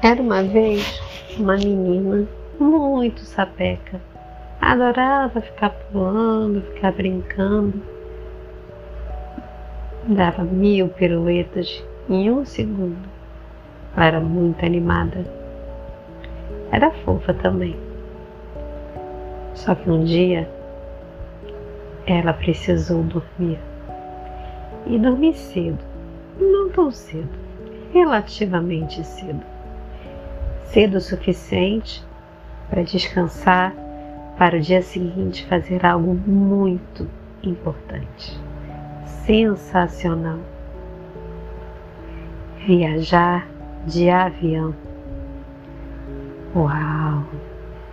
[0.00, 1.02] Era uma vez
[1.36, 2.24] uma menina
[2.60, 4.00] muito sapeca.
[4.60, 7.82] Adorava ficar pulando, ficar brincando.
[10.06, 12.96] Dava mil piruetas em um segundo.
[13.96, 15.24] Ela era muito animada.
[16.70, 17.76] Era fofa também.
[19.54, 20.48] Só que um dia
[22.06, 23.58] ela precisou dormir.
[24.86, 25.84] E dormir cedo.
[26.38, 27.28] Não tão cedo,
[27.92, 29.57] relativamente cedo
[30.72, 32.04] cedo o suficiente
[32.68, 33.74] para descansar
[34.36, 37.08] para o dia seguinte fazer algo muito
[37.42, 38.38] importante,
[39.24, 40.38] sensacional.
[42.66, 43.48] Viajar
[43.86, 44.74] de avião.
[46.54, 47.24] Uau!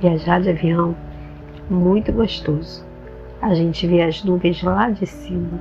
[0.00, 0.96] Viajar de avião,
[1.68, 2.84] muito gostoso.
[3.40, 5.60] A gente vê as nuvens lá de cima.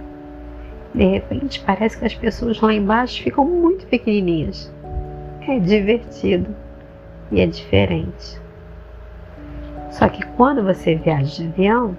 [0.95, 4.73] De repente parece que as pessoas lá embaixo ficam muito pequenininhas.
[5.47, 6.55] É divertido
[7.31, 8.39] e é diferente.
[9.89, 11.95] Só que quando você viaja de avião,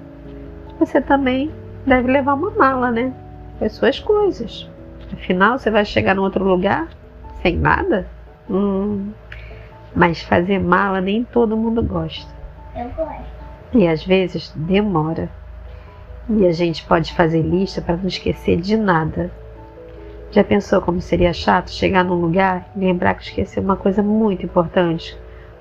[0.78, 1.50] você também
[1.86, 3.12] deve levar uma mala, né?
[3.58, 4.68] Com as suas coisas.
[5.12, 6.88] Afinal, você vai chegar num outro lugar
[7.42, 8.06] sem nada?
[8.48, 9.10] Hum,
[9.94, 12.32] mas fazer mala nem todo mundo gosta.
[12.74, 13.22] Eu gosto.
[13.74, 15.28] E às vezes demora.
[16.28, 19.30] E a gente pode fazer lista para não esquecer de nada.
[20.32, 24.46] Já pensou como seria chato chegar num lugar e lembrar que esqueceu uma coisa muito
[24.46, 25.14] importante,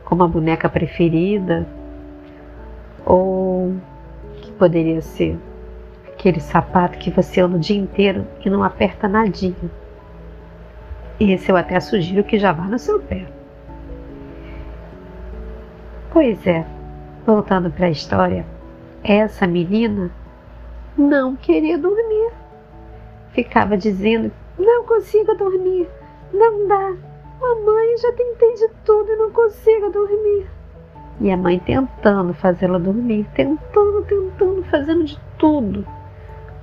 [0.06, 1.68] como a boneca preferida,
[3.06, 3.76] ou
[4.38, 5.38] que poderia ser
[6.08, 9.70] aquele sapato que você anda o dia inteiro e não aperta nadinha.
[11.20, 13.26] Esse eu até sugiro que já vá no seu pé.
[16.14, 16.66] Pois é,
[17.26, 18.46] voltando para a história,
[19.04, 20.10] essa menina
[20.98, 22.32] não queria dormir.
[23.34, 24.32] Ficava dizendo:
[24.62, 25.90] não consigo dormir,
[26.34, 26.96] não dá,
[27.42, 30.48] Mamãe, já tentei de tudo e não consigo dormir.
[31.20, 35.84] E a mãe tentando fazê-la dormir, tentando, tentando, fazendo de tudo.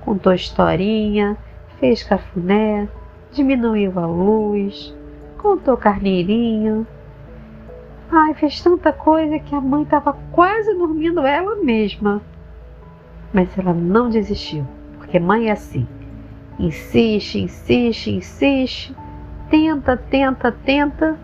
[0.05, 1.37] Contou historinha,
[1.81, 2.87] fez cafuné,
[3.33, 4.95] diminuiu a luz,
[5.37, 6.87] contou carneirinho.
[8.09, 12.21] Ai, fez tanta coisa que a mãe estava quase dormindo ela mesma.
[13.33, 14.65] Mas ela não desistiu,
[14.97, 15.85] porque mãe é assim.
[16.59, 18.95] Insiste, insiste, insiste
[19.49, 21.17] tenta, tenta, tenta,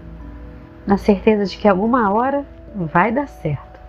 [0.85, 3.79] na certeza de que alguma hora vai dar certo.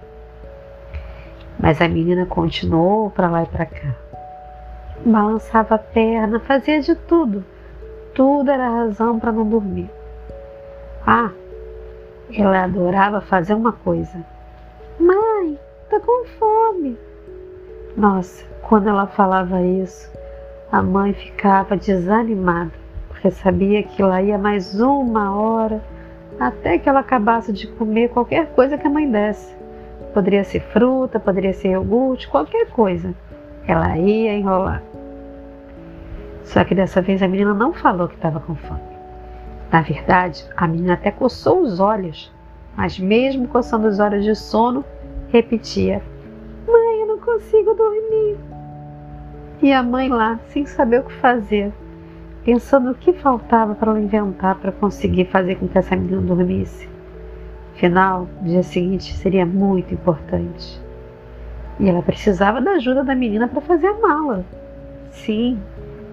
[1.59, 3.95] Mas a menina continuou para lá e para cá.
[5.05, 7.45] Balançava a perna, fazia de tudo.
[8.15, 9.91] Tudo era razão para não dormir.
[11.07, 11.31] Ah,
[12.33, 14.25] ela adorava fazer uma coisa.
[14.99, 15.59] Mãe,
[15.91, 16.99] tá com fome.
[17.97, 20.11] Nossa, quando ela falava isso,
[20.71, 22.73] a mãe ficava desanimada
[23.17, 25.83] porque sabia que lá ia mais uma hora
[26.39, 29.57] até que ela acabasse de comer qualquer coisa que a mãe desse.
[30.13, 33.15] Poderia ser fruta, poderia ser iogurte, qualquer coisa.
[33.67, 34.83] Ela ia enrolar.
[36.43, 38.81] Só que dessa vez a menina não falou que estava com fome.
[39.73, 42.33] Na verdade, a menina até coçou os olhos,
[42.77, 44.85] mas mesmo coçando os olhos de sono,
[45.29, 46.03] repetia:
[46.69, 48.56] Mãe, eu não consigo dormir.
[49.63, 51.73] E a mãe lá, sem saber o que fazer,
[52.45, 56.87] pensando o que faltava para ela inventar para conseguir fazer com que essa menina dormisse.
[57.75, 60.81] Afinal, o dia seguinte seria muito importante.
[61.81, 64.45] E ela precisava da ajuda da menina para fazer a mala.
[65.11, 65.59] Sim,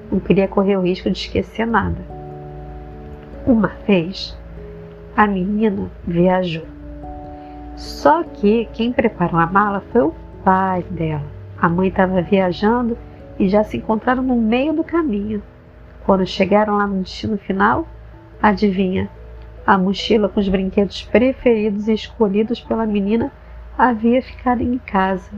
[0.09, 1.99] não queria correr o risco de esquecer nada.
[3.45, 4.37] Uma vez,
[5.17, 6.65] a menina viajou.
[7.75, 11.23] Só que quem preparou a mala foi o pai dela.
[11.61, 12.97] A mãe estava viajando
[13.39, 15.41] e já se encontraram no meio do caminho.
[16.05, 17.87] Quando chegaram lá no destino final,
[18.41, 19.09] adivinha?
[19.65, 23.31] A mochila com os brinquedos preferidos e escolhidos pela menina
[23.77, 25.31] havia ficado em casa.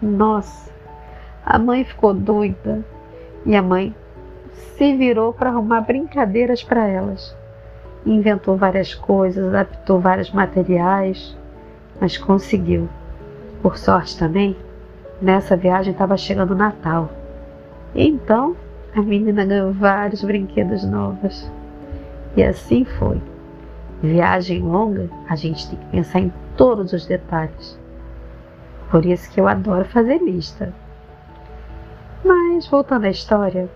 [0.00, 0.72] Nossa!
[1.44, 2.84] A mãe ficou doida
[3.44, 3.94] e a mãe
[4.76, 7.36] se virou para arrumar brincadeiras para elas.
[8.06, 11.36] Inventou várias coisas, adaptou vários materiais,
[12.00, 12.88] mas conseguiu.
[13.62, 14.56] Por sorte também,
[15.20, 17.10] nessa viagem estava chegando o Natal.
[17.94, 18.56] Então,
[18.94, 21.50] a menina ganhou vários brinquedos novos.
[22.36, 23.20] E assim foi.
[24.02, 27.78] Viagem longa, a gente tem que pensar em todos os detalhes.
[28.90, 30.72] Por isso que eu adoro fazer lista.
[32.24, 33.68] Mas voltando à história,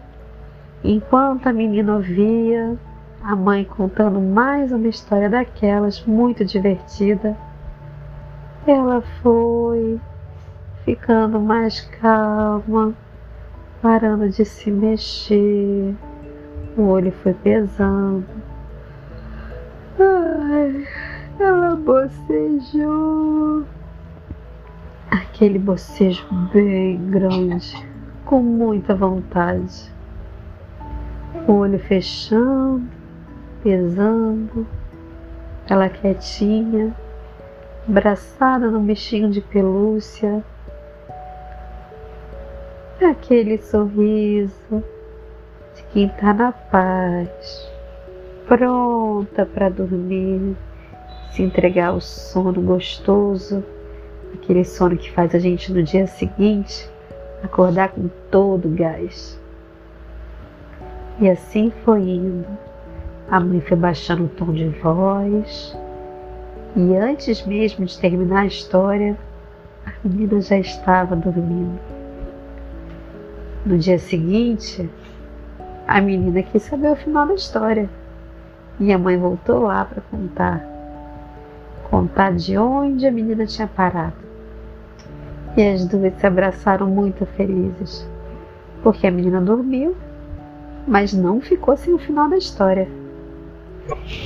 [0.83, 2.77] enquanto a menina ouvia
[3.23, 7.37] a mãe contando mais uma história daquelas muito divertida,
[8.67, 10.01] ela foi
[10.85, 12.95] ficando mais calma
[13.81, 15.95] parando de se mexer,
[16.77, 18.25] o olho foi pesando.
[19.99, 20.87] Ai,
[21.39, 23.65] Ela bocejou.
[25.11, 27.87] Aquele bocejo bem grande,
[28.25, 29.93] com muita vontade.
[31.47, 32.83] O olho fechando,
[33.63, 34.67] pesando,
[35.69, 36.95] ela quietinha,
[37.89, 40.45] abraçada no bichinho de pelúcia.
[43.01, 44.83] Aquele sorriso
[45.77, 47.71] de quem está na paz,
[48.49, 50.57] pronta para dormir,
[51.31, 53.63] se entregar ao sono gostoso,
[54.35, 56.91] aquele sono que faz a gente no dia seguinte
[57.45, 59.41] acordar com todo o gás.
[61.21, 62.49] E assim foi indo.
[63.31, 65.79] A mãe foi baixando o tom de voz,
[66.75, 69.17] e antes mesmo de terminar a história,
[69.87, 71.98] a menina já estava dormindo.
[73.69, 74.89] No dia seguinte,
[75.87, 77.87] a menina quis saber o final da história.
[78.81, 80.65] E a mãe voltou lá para contar.
[81.91, 84.17] Contar de onde a menina tinha parado.
[85.55, 88.09] E as duas se abraçaram muito felizes,
[88.83, 89.95] porque a menina dormiu,
[90.87, 92.89] mas não ficou sem o final da história.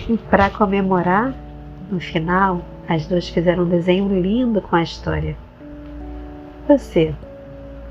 [0.09, 1.35] E para comemorar,
[1.91, 5.37] no final, as duas fizeram um desenho lindo com a história.
[6.69, 7.13] Você,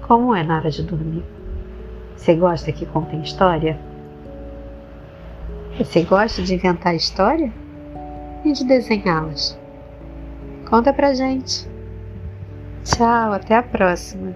[0.08, 1.41] como é na hora de dormir?
[2.22, 3.80] Você gosta que contem história?
[5.76, 7.52] Você gosta de inventar história
[8.46, 9.60] e de desenhá-las?
[10.70, 11.68] Conta pra gente.
[12.84, 14.36] Tchau, até a próxima.